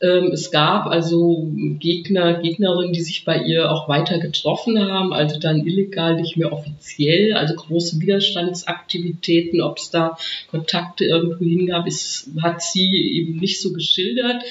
Ähm, 0.02 0.32
es 0.32 0.52
gab 0.52 0.86
also 0.88 1.48
Gegner, 1.80 2.36
Gegnerinnen, 2.36 2.94
die 2.94 3.02
sich 3.02 3.26
bei 3.26 3.42
ihr 3.44 3.72
auch 3.72 3.90
weiter 3.90 4.20
getroffen 4.20 4.80
haben, 4.80 5.14
also 5.14 5.40
dann 5.40 5.66
illegal, 5.78 6.16
nicht 6.16 6.38
mehr 6.38 6.52
offiziell, 6.52 7.34
also 7.34 7.56
große 7.56 8.00
Widerstandsaktivitäten, 8.00 9.62
ob 9.62 9.78
es 9.78 9.90
da 9.90 10.18
Kontakte 10.50 11.06
irgendwo 11.06 11.46
hingab, 11.46 11.88
ist, 11.88 12.30
hat 12.42 12.62
sie 12.62 12.90
eben 12.96 13.38
nicht 13.38 13.62
so 13.62 13.74
geschildert 13.74 14.44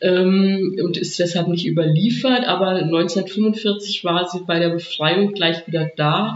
ähm, 0.00 0.76
und 0.82 0.96
ist 0.96 1.18
deshalb 1.18 1.48
nicht 1.48 1.66
überliefert, 1.66 2.46
aber 2.46 2.70
1945 2.76 4.04
war 4.04 4.28
sie 4.28 4.40
bei 4.46 4.58
der 4.58 4.70
Befreiung 4.70 5.32
gleich 5.32 5.66
wieder 5.66 5.90
da, 5.96 6.34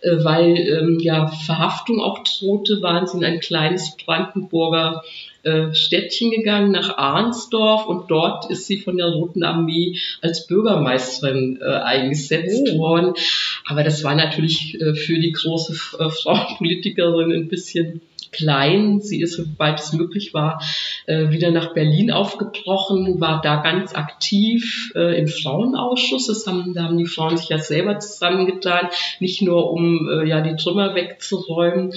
äh, 0.00 0.16
weil 0.24 0.56
ähm, 0.56 0.98
ja 1.00 1.26
Verhaftung 1.28 2.00
auch 2.00 2.20
drohte, 2.24 2.82
waren 2.82 3.06
sie 3.06 3.18
in 3.18 3.24
ein 3.24 3.40
kleines 3.40 3.96
Brandenburger 3.96 5.02
Städtchen 5.72 6.30
gegangen 6.30 6.70
nach 6.70 6.96
Arnsdorf 6.96 7.86
und 7.86 8.10
dort 8.10 8.50
ist 8.50 8.66
sie 8.66 8.78
von 8.78 8.96
der 8.96 9.08
Roten 9.08 9.44
Armee 9.44 9.98
als 10.20 10.46
Bürgermeisterin 10.46 11.58
äh, 11.60 11.64
eingesetzt 11.64 12.68
oh. 12.72 12.78
worden. 12.78 13.14
Aber 13.66 13.82
das 13.82 14.04
war 14.04 14.14
natürlich 14.14 14.80
äh, 14.80 14.94
für 14.94 15.18
die 15.18 15.32
große 15.32 15.72
äh, 15.98 16.10
Frauenpolitikerin 16.10 17.32
ein 17.32 17.48
bisschen 17.48 18.00
klein. 18.34 19.00
Sie 19.00 19.20
ist, 19.20 19.36
sobald 19.36 19.80
es 19.80 19.92
möglich 19.92 20.34
war, 20.34 20.60
äh, 21.06 21.30
wieder 21.30 21.50
nach 21.50 21.72
Berlin 21.72 22.10
aufgebrochen, 22.10 23.20
war 23.20 23.40
da 23.40 23.62
ganz 23.62 23.94
aktiv 23.94 24.92
äh, 24.94 25.18
im 25.18 25.28
Frauenausschuss. 25.28 26.26
Das 26.26 26.46
haben, 26.46 26.74
da 26.74 26.84
haben 26.84 26.98
die 26.98 27.06
Frauen 27.06 27.36
sich 27.36 27.48
ja 27.48 27.58
selber 27.58 27.98
zusammengetan, 27.98 28.88
nicht 29.20 29.40
nur 29.40 29.70
um 29.70 30.08
äh, 30.08 30.28
ja 30.28 30.40
die 30.40 30.56
Trümmer 30.56 30.94
wegzuräumen, 30.94 31.92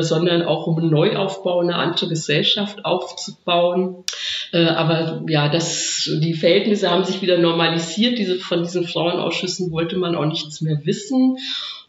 sondern 0.00 0.42
auch 0.42 0.66
um 0.66 0.78
einen 0.78 0.90
Neuaufbau, 0.90 1.60
eine 1.60 1.76
andere 1.76 2.08
Gesellschaft 2.08 2.77
aufzubauen. 2.84 4.04
aber 4.52 5.22
ja, 5.28 5.48
das, 5.48 6.10
die 6.22 6.34
Verhältnisse 6.34 6.90
haben 6.90 7.04
sich 7.04 7.22
wieder 7.22 7.38
normalisiert. 7.38 8.18
Diese, 8.18 8.36
von 8.36 8.62
diesen 8.62 8.86
Frauenausschüssen 8.86 9.70
wollte 9.70 9.96
man 9.96 10.14
auch 10.14 10.26
nichts 10.26 10.60
mehr 10.60 10.80
wissen. 10.84 11.38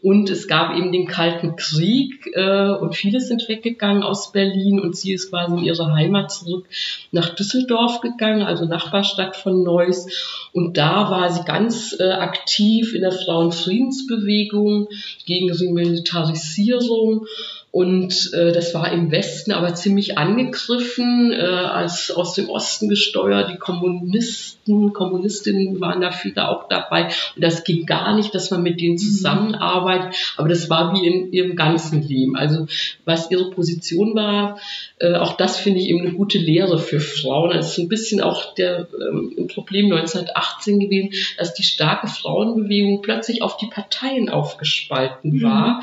Und 0.02 0.30
es 0.30 0.48
gab 0.48 0.74
eben 0.76 0.92
den 0.92 1.06
Kalten 1.06 1.56
Krieg 1.56 2.30
äh, 2.32 2.70
und 2.70 2.96
viele 2.96 3.20
sind 3.20 3.46
weggegangen 3.48 4.02
aus 4.02 4.32
Berlin 4.32 4.80
und 4.80 4.96
sie 4.96 5.12
ist 5.12 5.28
quasi 5.28 5.58
in 5.58 5.64
ihre 5.64 5.92
Heimat 5.92 6.32
zurück 6.32 6.66
nach 7.12 7.34
Düsseldorf 7.34 8.00
gegangen, 8.00 8.42
also 8.42 8.64
Nachbarstadt 8.64 9.36
von 9.36 9.62
Neuss. 9.62 10.06
Und 10.54 10.78
da 10.78 11.10
war 11.10 11.30
sie 11.30 11.44
ganz 11.44 11.94
äh, 12.00 12.12
aktiv 12.12 12.94
in 12.94 13.02
der 13.02 13.12
Frauenfriedensbewegung 13.12 14.88
gegen 15.26 15.54
die 15.54 15.68
Militarisierung 15.68 17.26
und 17.72 18.32
äh, 18.34 18.50
das 18.50 18.74
war 18.74 18.90
im 18.90 19.12
Westen 19.12 19.52
aber 19.52 19.74
ziemlich 19.74 20.18
angegriffen, 20.18 21.32
äh, 21.32 21.36
als 21.36 22.10
aus 22.10 22.34
dem 22.34 22.48
Osten 22.48 22.88
gesteuert. 22.88 23.52
Die 23.52 23.58
Kommunisten, 23.58 24.92
Kommunistinnen 24.92 25.80
waren 25.80 26.00
da 26.00 26.10
viele 26.10 26.48
auch 26.48 26.66
dabei. 26.68 27.04
Und 27.36 27.44
das 27.44 27.62
ging 27.62 27.86
gar 27.86 28.16
nicht, 28.16 28.34
dass 28.34 28.50
man 28.50 28.64
mit 28.64 28.80
denen 28.80 28.94
mhm. 28.94 28.98
zusammenarbeitet. 28.98 30.16
Aber 30.36 30.48
das 30.48 30.68
war 30.68 30.94
wie 30.94 31.06
in 31.06 31.32
ihrem 31.32 31.54
ganzen 31.54 32.02
Leben. 32.02 32.36
Also 32.36 32.66
was 33.04 33.30
ihre 33.30 33.50
Position 33.50 34.16
war, 34.16 34.58
äh, 34.98 35.14
auch 35.14 35.36
das 35.36 35.56
finde 35.56 35.78
ich 35.78 35.86
eben 35.86 36.00
eine 36.00 36.12
gute 36.12 36.38
Lehre 36.38 36.78
für 36.78 36.98
Frauen. 36.98 37.50
Das 37.50 37.72
ist 37.72 37.78
ein 37.78 37.88
bisschen 37.88 38.20
auch 38.20 38.52
der 38.54 38.88
ähm, 38.94 39.46
Problem 39.46 39.92
1918 39.92 40.80
gewesen, 40.80 41.10
dass 41.38 41.54
die 41.54 41.62
starke 41.62 42.08
Frauenbewegung 42.08 43.00
plötzlich 43.00 43.42
auf 43.42 43.56
die 43.58 43.68
Parteien 43.68 44.28
aufgespalten 44.28 45.36
mhm. 45.36 45.42
war. 45.42 45.80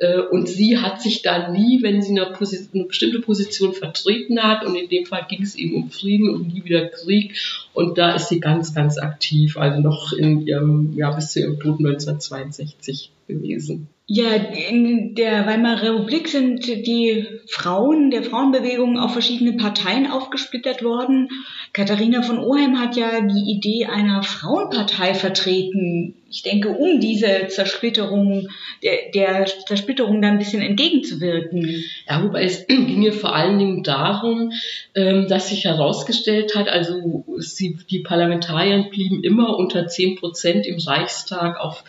Mhm. 0.00 0.22
und 0.30 0.48
sie 0.48 0.78
hat 0.78 1.00
sich 1.00 1.22
da 1.22 1.29
da 1.30 1.48
nie, 1.50 1.82
wenn 1.82 2.02
sie 2.02 2.10
eine, 2.10 2.26
eine, 2.26 2.84
bestimmte 2.84 3.20
Position 3.20 3.72
vertreten 3.72 4.42
hat. 4.42 4.64
Und 4.64 4.74
in 4.74 4.88
dem 4.88 5.06
Fall 5.06 5.26
ging 5.28 5.42
es 5.42 5.54
eben 5.54 5.76
um 5.76 5.90
Frieden 5.90 6.30
und 6.30 6.52
nie 6.52 6.64
wieder 6.64 6.88
Krieg. 6.88 7.36
Und 7.72 7.98
da 7.98 8.14
ist 8.14 8.28
sie 8.28 8.40
ganz, 8.40 8.74
ganz 8.74 8.98
aktiv, 8.98 9.56
also 9.56 9.80
noch 9.80 10.12
in 10.12 10.46
ihrem, 10.46 10.92
ja, 10.96 11.10
bis 11.10 11.32
zu 11.32 11.40
ihrem 11.40 11.58
Tod 11.58 11.78
1962 11.78 13.10
gewesen. 13.30 13.88
Ja, 14.12 14.34
in 14.34 15.14
der 15.14 15.46
Weimarer 15.46 15.94
Republik 15.94 16.26
sind 16.26 16.66
die 16.66 17.26
Frauen 17.46 18.10
der 18.10 18.24
Frauenbewegung 18.24 18.98
auf 18.98 19.12
verschiedene 19.12 19.52
Parteien 19.52 20.10
aufgesplittert 20.10 20.82
worden. 20.82 21.28
Katharina 21.72 22.22
von 22.22 22.40
Oheim 22.40 22.80
hat 22.80 22.96
ja 22.96 23.20
die 23.20 23.52
Idee 23.52 23.86
einer 23.86 24.24
Frauenpartei 24.24 25.14
vertreten 25.14 26.16
ich 26.30 26.42
denke, 26.42 26.68
um 26.68 27.00
diese 27.00 27.48
Zersplitterung, 27.48 28.48
der, 28.84 29.10
der 29.12 29.46
Zersplitterung 29.66 30.22
dann 30.22 30.32
ein 30.32 30.38
bisschen 30.38 30.62
entgegenzuwirken. 30.62 31.84
Ja, 32.08 32.22
wobei 32.22 32.44
es 32.44 32.66
ging 32.68 33.00
mir 33.00 33.12
vor 33.12 33.34
allen 33.34 33.58
Dingen 33.58 33.82
darum, 33.82 34.52
ähm, 34.94 35.26
dass 35.28 35.48
sich 35.48 35.64
herausgestellt 35.64 36.54
hat, 36.54 36.68
also 36.68 37.24
sie, 37.38 37.76
die 37.90 38.00
Parlamentarier 38.00 38.84
blieben 38.90 39.24
immer 39.24 39.56
unter 39.56 39.88
10 39.88 40.16
Prozent 40.16 40.66
im 40.66 40.78
Reichstag, 40.78 41.58
auf 41.58 41.82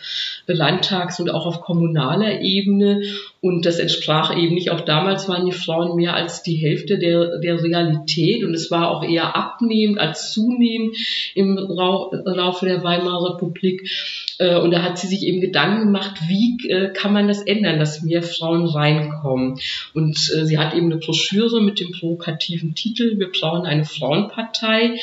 Landtags- 0.48 1.20
und 1.20 1.30
auch 1.32 1.46
auf 1.46 1.60
kommunaler 1.60 2.40
Ebene. 2.40 3.02
Und 3.40 3.66
das 3.66 3.78
entsprach 3.78 4.36
eben 4.36 4.54
nicht, 4.54 4.70
auch 4.70 4.82
damals 4.82 5.28
waren 5.28 5.46
die 5.46 5.52
Frauen 5.52 5.96
mehr 5.96 6.14
als 6.14 6.42
die 6.42 6.54
Hälfte 6.54 6.98
der, 6.98 7.38
der 7.38 7.62
Realität. 7.62 8.44
Und 8.44 8.54
es 8.54 8.70
war 8.70 8.90
auch 8.90 9.02
eher 9.02 9.34
abnehmend 9.34 9.98
als 9.98 10.32
zunehmend 10.32 10.96
im 11.34 11.56
Laufe 11.56 12.66
der 12.66 12.84
Weimarer 12.84 13.34
Republik. 13.34 13.90
Äh, 14.38 14.56
und 14.56 14.70
da 14.70 14.82
hat 14.82 14.98
sie 14.98 15.08
sich 15.08 15.22
eben 15.22 15.40
Gedanken 15.40 15.86
gemacht, 15.86 16.20
wie 16.28 16.56
äh, 16.68 16.92
kann 16.92 17.12
man 17.12 17.28
das 17.28 17.42
ändern, 17.42 17.78
dass 17.78 18.02
mehr 18.02 18.22
Frauen 18.22 18.66
reinkommen. 18.66 19.58
Und 19.94 20.16
äh, 20.36 20.44
sie 20.46 20.58
hat 20.58 20.74
eben 20.74 20.86
eine 20.86 21.00
Broschüre 21.00 21.60
mit 21.60 21.80
dem 21.80 21.92
provokativen 21.92 22.74
Titel, 22.74 23.18
wir 23.18 23.30
brauchen 23.30 23.66
eine 23.66 23.84
Frauenpartei 23.84 24.96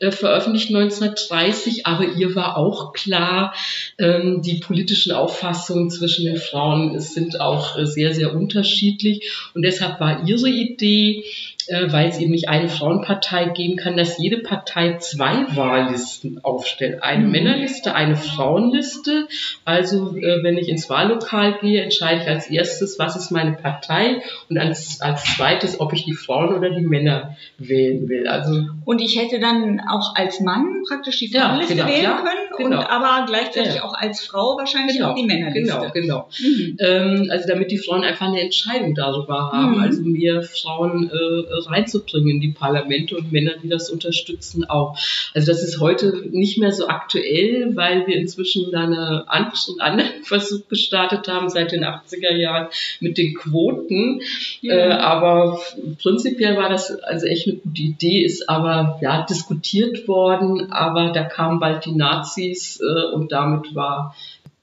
veröffentlicht 0.00 0.68
1930, 0.68 1.86
aber 1.86 2.04
ihr 2.04 2.34
war 2.34 2.56
auch 2.56 2.92
klar, 2.92 3.54
ähm, 3.98 4.42
die 4.42 4.60
politischen 4.60 5.12
Auffassungen 5.12 5.90
zwischen 5.90 6.24
den 6.24 6.36
Frauen 6.36 7.00
sind 7.00 7.40
auch 7.40 7.76
sehr, 7.82 8.14
sehr 8.14 8.34
unterschiedlich. 8.34 9.32
Und 9.54 9.62
deshalb 9.62 10.00
war 10.00 10.26
ihre 10.26 10.48
Idee, 10.48 11.24
äh, 11.68 11.92
weil 11.92 12.08
es 12.08 12.18
eben 12.18 12.30
nicht 12.30 12.48
eine 12.48 12.68
Frauenpartei 12.68 13.46
geben 13.46 13.76
kann, 13.76 13.96
dass 13.96 14.18
jede 14.18 14.38
Partei 14.38 14.96
zwei 14.98 15.46
Wahllisten 15.54 16.42
aufstellt. 16.44 17.02
Eine 17.02 17.24
mhm. 17.24 17.30
Männerliste, 17.30 17.94
eine 17.94 18.16
Frauenliste. 18.16 19.28
Also 19.64 20.16
äh, 20.16 20.42
wenn 20.42 20.58
ich 20.58 20.68
ins 20.68 20.88
Wahllokal 20.88 21.58
gehe, 21.60 21.82
entscheide 21.82 22.22
ich 22.22 22.28
als 22.28 22.50
erstes, 22.50 22.98
was 22.98 23.16
ist 23.16 23.30
meine 23.30 23.52
Partei 23.52 24.22
und 24.48 24.58
als, 24.58 25.00
als 25.00 25.24
zweites, 25.36 25.80
ob 25.80 25.92
ich 25.92 26.04
die 26.04 26.14
Frauen 26.14 26.54
oder 26.54 26.70
die 26.70 26.86
Männer 26.86 27.36
wählen 27.58 28.08
will. 28.08 28.26
Also 28.28 28.64
und 28.84 29.00
ich 29.00 29.20
hätte 29.20 29.40
dann 29.40 29.80
auch 29.80 30.14
als 30.14 30.40
Mann 30.40 30.82
praktisch 30.88 31.18
die 31.18 31.28
Frauenliste 31.28 31.74
ja, 31.74 31.84
genau, 31.84 31.96
wählen 31.96 32.04
ja, 32.04 32.22
können 32.22 32.70
genau. 32.70 32.80
und 32.80 32.90
aber 32.90 33.26
gleichzeitig 33.26 33.76
ja. 33.76 33.84
auch 33.84 33.94
als 33.94 34.20
Frau 34.20 34.56
wahrscheinlich 34.56 34.96
genau, 34.96 35.10
auch 35.10 35.14
die 35.14 35.24
Männerliste. 35.24 35.90
Genau, 35.92 35.92
genau. 35.92 36.28
Mhm. 36.40 36.76
Ähm, 36.80 37.28
also 37.30 37.46
damit 37.46 37.70
die 37.70 37.78
Frauen 37.78 38.04
einfach 38.04 38.26
eine 38.26 38.40
Entscheidung 38.40 38.94
darüber 38.94 39.52
haben. 39.52 39.76
Mhm. 39.76 39.82
Also 39.82 40.02
mehr 40.02 40.42
Frauen 40.42 41.10
äh, 41.10 41.57
reinzubringen 41.60 42.36
in 42.36 42.40
die 42.40 42.48
Parlamente 42.48 43.16
und 43.16 43.32
Männer, 43.32 43.52
die 43.62 43.68
das 43.68 43.90
unterstützen, 43.90 44.64
auch. 44.64 44.98
Also 45.34 45.52
das 45.52 45.62
ist 45.62 45.80
heute 45.80 46.24
nicht 46.30 46.58
mehr 46.58 46.72
so 46.72 46.88
aktuell, 46.88 47.76
weil 47.76 48.06
wir 48.06 48.16
inzwischen 48.16 48.70
da 48.70 48.84
eine 48.84 49.24
einen 49.28 49.80
anderen 49.80 50.24
Versuch 50.24 50.68
gestartet 50.68 51.28
haben 51.28 51.48
seit 51.48 51.72
den 51.72 51.84
80er 51.84 52.34
Jahren 52.34 52.68
mit 53.00 53.18
den 53.18 53.34
Quoten. 53.34 54.20
Ja. 54.60 54.74
Äh, 54.74 54.92
aber 54.92 55.60
prinzipiell 56.02 56.56
war 56.56 56.68
das 56.68 56.90
also 56.90 57.26
echt 57.26 57.46
eine 57.46 57.56
gute 57.56 57.82
Idee, 57.82 58.24
ist 58.24 58.48
aber 58.48 58.98
ja 59.00 59.24
diskutiert 59.24 60.08
worden, 60.08 60.72
aber 60.72 61.12
da 61.12 61.24
kamen 61.24 61.60
bald 61.60 61.84
die 61.84 61.92
Nazis 61.92 62.80
äh, 62.80 63.14
und 63.14 63.32
damit 63.32 63.74
war 63.74 64.14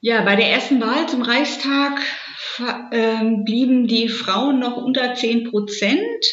ja, 0.06 0.22
bei 0.22 0.36
der 0.36 0.52
ersten 0.52 0.80
Wahl 0.82 1.08
zum 1.10 1.24
Reichstag 1.24 2.00
äh, 2.92 3.24
blieben 3.44 3.88
die 3.88 4.08
Frauen 4.08 4.60
noch 4.60 4.78
unter 4.78 5.16
10 5.16 5.50
Prozent. 5.50 6.26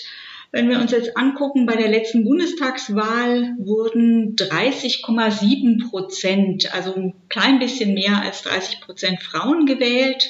Wenn 0.52 0.68
wir 0.68 0.78
uns 0.80 0.90
jetzt 0.90 1.16
angucken, 1.16 1.64
bei 1.64 1.76
der 1.76 1.88
letzten 1.88 2.24
Bundestagswahl 2.24 3.54
wurden 3.58 4.36
30,7 4.36 5.88
Prozent, 5.88 6.74
also 6.74 6.94
ein 6.94 7.14
klein 7.30 7.58
bisschen 7.58 7.94
mehr 7.94 8.20
als 8.20 8.42
30 8.42 8.82
Prozent 8.82 9.22
Frauen 9.22 9.64
gewählt. 9.64 10.28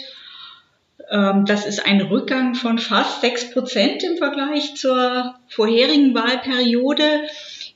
Ähm, 1.11 1.45
das 1.45 1.67
ist 1.67 1.85
ein 1.85 2.01
Rückgang 2.01 2.55
von 2.55 2.79
fast 2.79 3.21
6 3.21 3.51
Prozent 3.51 4.05
im 4.05 4.17
Vergleich 4.17 4.77
zur 4.77 5.35
vorherigen 5.49 6.15
Wahlperiode. 6.15 7.23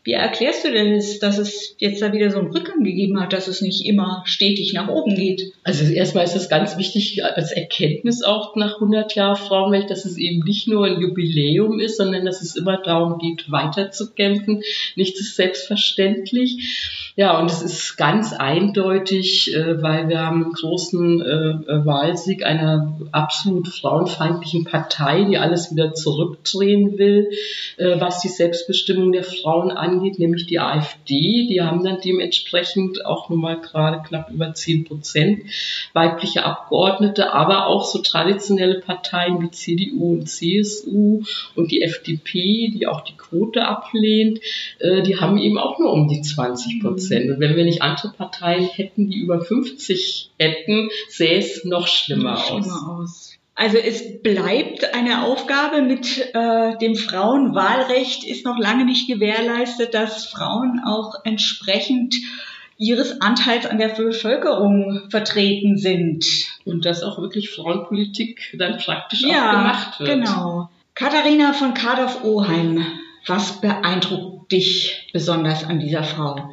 Wie 0.07 0.13
erklärst 0.13 0.65
du 0.65 0.71
denn, 0.71 1.03
dass 1.21 1.37
es 1.37 1.75
jetzt 1.79 2.01
da 2.01 2.13
wieder 2.13 2.31
so 2.31 2.39
einen 2.39 2.53
Rückgang 2.53 2.85
gegeben 2.85 3.21
hat, 3.21 3.33
dass 3.33 3.49
es 3.49 3.61
nicht 3.61 3.85
immer 3.85 4.23
stetig 4.25 4.73
nach 4.73 4.87
oben 4.87 5.17
geht? 5.17 5.53
Also 5.65 5.85
erstmal 5.85 6.23
ist 6.23 6.37
es 6.37 6.49
ganz 6.49 6.79
wichtig 6.79 7.25
als 7.25 7.51
Erkenntnis 7.51 8.23
auch 8.23 8.55
nach 8.55 8.75
100 8.75 9.17
Jahren 9.17 9.35
Frauenrecht, 9.35 9.91
dass 9.91 10.05
es 10.05 10.17
eben 10.17 10.45
nicht 10.45 10.69
nur 10.69 10.87
ein 10.87 11.01
Jubiläum 11.01 11.81
ist, 11.81 11.97
sondern 11.97 12.25
dass 12.25 12.41
es 12.41 12.55
immer 12.55 12.77
darum 12.77 13.19
geht, 13.19 13.51
weiterzukämpfen. 13.51 14.63
Nichts 14.95 15.19
ist 15.19 15.35
selbstverständlich. 15.35 17.13
Ja, 17.17 17.41
und 17.41 17.51
es 17.51 17.63
ist 17.63 17.97
ganz 17.97 18.35
eindeutig, 18.35 19.55
äh, 19.55 19.83
weil 19.83 20.11
wir 20.11 20.21
haben 20.21 20.45
einen 20.45 20.53
großen 20.53 21.23
äh, 21.23 21.87
Wahlsieg 21.87 22.45
einer 22.45 22.95
absolut 23.11 23.69
frauenfeindlichen 23.69 24.65
Partei, 24.65 25.25
die 25.25 25.39
alles 25.39 25.73
wieder 25.73 25.95
zurückdrehen 25.95 26.99
will, 26.99 27.31
äh, 27.79 27.99
was 27.99 28.21
die 28.21 28.29
Selbstbestimmung 28.29 29.13
der 29.13 29.25
Frauen 29.25 29.71
angeht, 29.71 29.96
nämlich 30.19 30.47
die 30.47 30.59
AfD. 30.59 31.47
Die 31.49 31.61
haben 31.63 31.85
dann 31.85 31.99
dementsprechend 32.05 33.05
auch 33.07 33.29
nochmal 33.29 33.61
gerade 33.61 34.03
knapp 34.07 34.31
über 34.31 34.53
10 34.53 34.85
Prozent 34.85 35.45
weibliche 35.93 36.45
Abgeordnete, 36.45 37.33
aber 37.33 37.67
auch 37.67 37.85
so 37.85 38.01
traditionelle 38.01 38.81
Parteien 38.81 39.41
wie 39.41 39.51
CDU 39.51 40.15
und 40.15 40.29
CSU 40.29 41.23
und 41.55 41.71
die 41.71 41.83
FDP, 41.83 42.73
die 42.75 42.87
auch 42.87 43.03
die 43.03 43.17
Quote 43.17 43.67
ablehnt, 43.67 44.41
äh, 44.81 45.03
die 45.03 45.19
haben 45.19 45.39
eben 45.39 45.59
auch 45.59 45.79
nur 45.79 45.93
um 45.93 46.09
die 46.09 46.21
20 46.21 46.81
Prozent. 46.81 46.97
Prozent. 46.97 47.31
Und 47.31 47.41
wenn 47.41 47.57
wir 47.57 47.65
nicht 47.65 47.83
andere 47.83 48.13
Parteien 48.13 48.65
hätten, 48.65 49.11
die 49.11 49.19
über 49.19 49.41
50 49.41 50.31
hätten, 50.39 50.89
sähe 51.09 51.39
es 51.39 51.65
noch 51.65 51.87
schlimmer, 51.87 52.33
noch 52.33 52.47
schlimmer 52.47 52.99
aus. 52.99 53.01
aus. 53.01 53.36
Also 53.59 53.79
es 53.79 54.23
bleibt 54.23 54.95
eine 54.95 55.25
Aufgabe 55.25 55.81
mit 55.81 56.35
äh, 56.35 56.77
dem 56.77 56.95
Frauenwahlrecht 56.95 58.23
ist 58.23 58.45
noch 58.45 58.59
lange 58.59 58.85
nicht 58.85 59.09
gewährleistet, 59.09 59.95
dass 59.95 60.27
Frauen 60.27 60.83
auch 60.85 61.15
entsprechend 61.25 62.15
ihres 62.77 63.23
Anteils 63.23 63.65
an 63.65 63.79
der 63.79 63.89
Bevölkerung 63.89 65.09
vertreten 65.09 65.79
sind. 65.79 66.27
Und 66.67 66.85
dass 66.85 67.03
auch 67.03 67.19
wirklich 67.19 67.49
Frauenpolitik 67.49 68.55
dann 68.59 68.77
praktisch 68.77 69.23
ja, 69.23 69.49
auch 69.49 69.53
gemacht 69.53 70.01
wird. 70.01 70.11
Genau. 70.11 70.69
Katharina 70.95 71.55
von 71.55 71.73
Kardorf-Oheim, 71.73 72.85
was 73.27 73.63
beeindruckt 73.63 74.53
dich 74.53 75.09
besonders 75.15 75.65
an 75.65 75.81
dieser 75.81 76.05
Frau? 76.05 76.53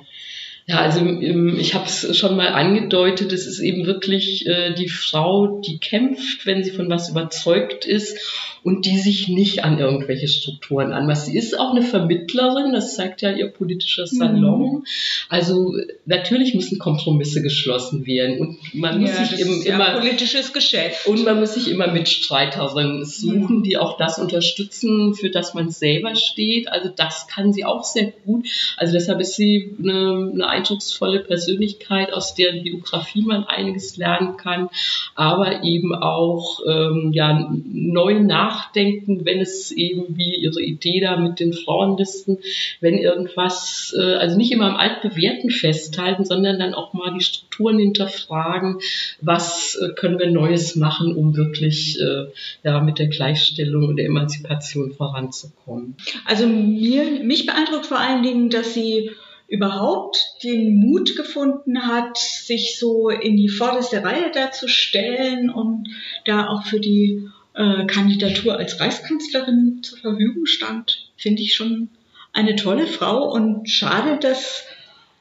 Ja, 0.66 0.80
also 0.80 1.00
ähm, 1.00 1.58
ich 1.60 1.76
habe 1.76 1.86
es 1.86 2.18
schon 2.18 2.38
mal 2.38 2.48
angedeutet, 2.50 3.34
es 3.34 3.48
ist 3.48 3.60
eben 3.60 3.86
wirklich 3.86 4.48
äh, 4.48 4.74
die 4.74 4.88
Frau, 4.88 5.62
die 5.62 5.78
kämpft, 5.80 6.46
wenn 6.46 6.64
sie 6.64 6.72
von 6.72 6.90
was 6.90 7.10
überzeugt 7.10 7.86
ist 7.86 8.18
und 8.64 8.86
die 8.86 8.98
sich 8.98 9.28
nicht 9.28 9.64
an 9.64 9.78
irgendwelche 9.78 10.28
Strukturen 10.28 10.94
anmaßt. 10.94 11.26
Sie 11.26 11.38
ist 11.38 11.60
auch 11.60 11.72
eine 11.72 11.82
Vermittlerin, 11.82 12.72
das 12.72 12.96
zeigt 12.96 13.22
ja 13.22 13.32
ihr 13.32 13.48
politischer 13.48 14.08
Salon. 14.08 14.60
Mhm. 14.60 14.86
Also 15.28 15.74
natürlich 16.06 16.54
müssen 16.54 16.80
Kompromisse 16.80 17.42
geschlossen 17.42 18.06
werden 18.06 18.40
und 18.40 18.74
man 18.74 19.02
muss 19.02 19.10
ja, 19.10 19.26
sich 19.26 19.40
eben 19.40 19.62
ja 19.64 19.76
immer 19.76 20.00
politisches 20.00 20.54
Geschäft 20.54 21.08
und 21.08 21.26
man 21.26 21.40
muss 21.40 21.56
sich 21.56 21.70
immer 21.70 21.88
Mitstreiterinnen 21.88 23.04
suchen, 23.04 23.58
mhm. 23.58 23.64
die 23.64 23.78
auch 23.78 23.98
das 23.98 24.18
unterstützen, 24.18 25.14
für 25.14 25.30
das 25.30 25.54
man 25.54 25.70
selber 25.70 26.16
steht. 26.16 26.70
Also 26.70 26.90
das 26.96 27.28
kann 27.28 27.52
sie 27.52 27.66
auch 27.66 27.84
sehr 27.84 28.14
gut. 28.26 28.48
Also 28.78 28.94
deshalb 28.94 29.20
ist 29.20 29.36
sie 29.36 29.76
eine, 29.80 30.32
eine 30.34 30.48
eindrucksvolle 30.48 31.20
Persönlichkeit, 31.20 32.14
aus 32.14 32.34
deren 32.34 32.64
Biografie 32.64 33.24
man 33.24 33.44
einiges 33.44 33.98
lernen 33.98 34.38
kann, 34.38 34.70
aber 35.16 35.64
eben 35.64 35.94
auch 35.94 36.62
ähm, 36.66 37.12
ja 37.14 37.52
neu 37.66 38.20
nach 38.22 38.53
nachdenken, 38.54 39.26
wenn 39.26 39.40
es 39.40 39.72
eben 39.72 40.18
wie 40.18 40.36
Ihre 40.36 40.62
Idee 40.62 41.00
da 41.00 41.18
mit 41.18 41.40
den 41.40 41.54
Frauenlisten, 41.54 42.38
wenn 42.80 42.98
irgendwas, 42.98 43.96
äh, 43.98 44.16
also 44.16 44.38
nicht 44.38 44.52
immer 44.52 44.66
am 44.66 44.76
altbewährten 44.76 45.50
festhalten, 45.50 46.26
sondern 46.26 46.60
dann 46.60 46.74
auch 46.74 46.94
mal 46.94 47.14
die 47.14 47.24
Strukturen 47.24 47.80
hinterfragen, 47.80 48.80
was 49.22 49.76
äh, 49.76 49.94
können 49.94 50.20
wir 50.20 50.30
Neues 50.30 50.76
machen, 50.76 51.16
um 51.16 51.36
wirklich 51.36 52.00
äh, 52.00 52.26
ja, 52.64 52.80
mit 52.82 53.00
der 53.00 53.08
Gleichstellung 53.08 53.88
und 53.88 53.98
der 53.98 54.06
Emanzipation 54.06 54.92
voranzukommen. 54.92 55.96
Also 56.26 56.48
mir, 56.48 57.24
mich 57.24 57.46
beeindruckt 57.46 57.88
vor 57.88 58.00
allen 58.00 58.24
Dingen, 58.24 58.50
dass 58.50 58.74
sie 58.74 59.12
überhaupt 59.48 60.18
den 60.44 60.76
Mut 60.78 61.16
gefunden 61.16 61.86
hat, 61.86 62.18
sich 62.18 62.80
so 62.80 63.10
in 63.10 63.38
die 63.38 63.50
vorderste 63.50 64.04
Reihe 64.04 64.32
da 64.34 64.52
zu 64.52 64.68
stellen 64.68 65.50
und 65.52 65.90
da 66.26 66.48
auch 66.48 66.64
für 66.64 66.80
die 66.80 67.30
äh, 67.54 67.86
Kandidatur 67.86 68.58
als 68.58 68.80
Reichskanzlerin 68.80 69.82
zur 69.84 70.00
Verfügung 70.00 70.46
stand, 70.46 71.10
finde 71.18 71.42
ich 71.42 71.56
schon 71.56 71.90
eine 72.32 72.56
tolle 72.56 72.88
Frau 72.88 73.32
und 73.32 73.70
schade, 73.70 74.18
dass, 74.20 74.64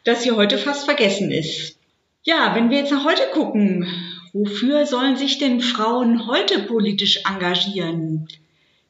dass 0.05 0.23
sie 0.23 0.33
heute 0.33 0.59
fast 0.59 0.87
vergessen 0.87 1.31
ist. 1.31 1.77
Ja, 2.25 2.55
wenn 2.55 2.71
wir 2.71 2.79
jetzt 2.79 2.93
nach 2.93 3.05
heute 3.05 3.23
gucken, 3.33 3.87
wofür 4.33 4.87
sollen 4.87 5.17
sich 5.17 5.39
denn 5.39 5.61
Frauen 5.61 6.27
heute 6.27 6.61
politisch 6.61 7.21
engagieren? 7.29 8.29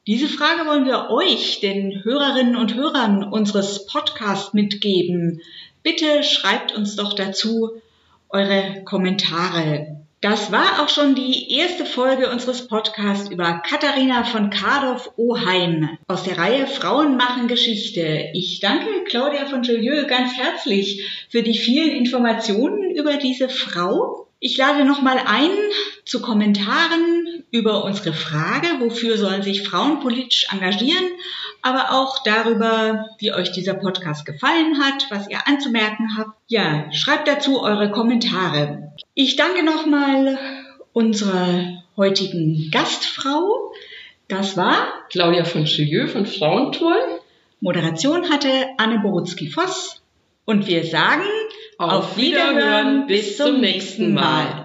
Diese 0.07 0.28
Frage 0.28 0.66
wollen 0.66 0.85
wir 0.85 1.11
euch, 1.11 1.61
den 1.61 2.05
Hörerinnen 2.05 2.57
und 2.57 2.74
Hörern 2.74 3.22
unseres 3.22 3.87
Podcasts 3.87 4.52
mitgeben. 4.52 5.40
Bitte 5.83 6.22
schreibt 6.24 6.74
uns 6.74 6.96
doch 6.96 7.12
dazu 7.12 7.70
eure 8.28 8.83
Kommentare. 8.85 10.01
Das 10.22 10.52
war 10.52 10.80
auch 10.80 10.88
schon 10.88 11.16
die 11.16 11.50
erste 11.52 11.85
Folge 11.85 12.30
unseres 12.30 12.68
Podcasts 12.68 13.28
über 13.28 13.61
Katharina 13.68 14.22
von 14.22 14.50
Kardorf-Oheim 14.50 15.98
aus 16.06 16.22
der 16.22 16.38
Reihe 16.38 16.68
Frauen 16.68 17.16
machen 17.16 17.48
Geschichte. 17.48 18.30
Ich 18.32 18.61
danke 18.61 19.02
Claudia 19.04 19.46
von 19.46 19.64
Jolieu 19.64 20.06
ganz 20.06 20.37
herzlich 20.37 21.26
für 21.28 21.42
die 21.42 21.58
vielen 21.58 21.90
Informationen 21.90 22.92
über 22.92 23.16
diese 23.16 23.48
Frau. 23.48 24.28
Ich 24.38 24.56
lade 24.56 24.85
nochmal 24.85 25.18
ein 25.26 25.50
zu 26.04 26.22
Kommentaren 26.22 27.42
über 27.50 27.85
unsere 27.85 28.12
Frage, 28.12 28.68
wofür 28.78 29.18
sollen 29.18 29.42
sich 29.42 29.66
Frauen 29.66 29.98
politisch 29.98 30.46
engagieren, 30.52 31.04
aber 31.62 31.92
auch 31.92 32.22
darüber, 32.25 33.07
wie 33.18 33.33
euch 33.33 33.53
dieser 33.53 33.75
Podcast 33.75 34.27
gefallen 34.27 34.83
hat, 34.83 35.07
was 35.11 35.29
ihr 35.29 35.46
anzumerken 35.46 36.16
habt. 36.18 36.37
Ja, 36.48 36.92
schreibt 36.92 37.29
dazu 37.29 37.62
eure 37.62 37.90
Kommentare. 37.90 38.92
Ich 39.14 39.37
danke 39.37 39.64
nochmal 39.64 40.38
unserer 40.92 41.83
heutigen 41.96 42.68
Gastfrau. 42.70 43.72
Das 44.29 44.57
war 44.57 44.75
Claudia 45.11 45.44
von 45.44 45.64
Chilieu 45.64 46.09
von 46.09 46.27
Frauenturm. 46.27 47.20
Moderation 47.61 48.29
hatte 48.29 48.48
Anne 48.79 48.98
Borutzki-Voss. 48.98 50.03
Und 50.44 50.66
wir 50.66 50.85
sagen 50.85 51.22
auf 51.79 52.16
Wiederhören 52.16 53.07
bis 53.07 53.37
zum 53.37 53.61
nächsten 53.61 54.12
Mal. 54.12 54.62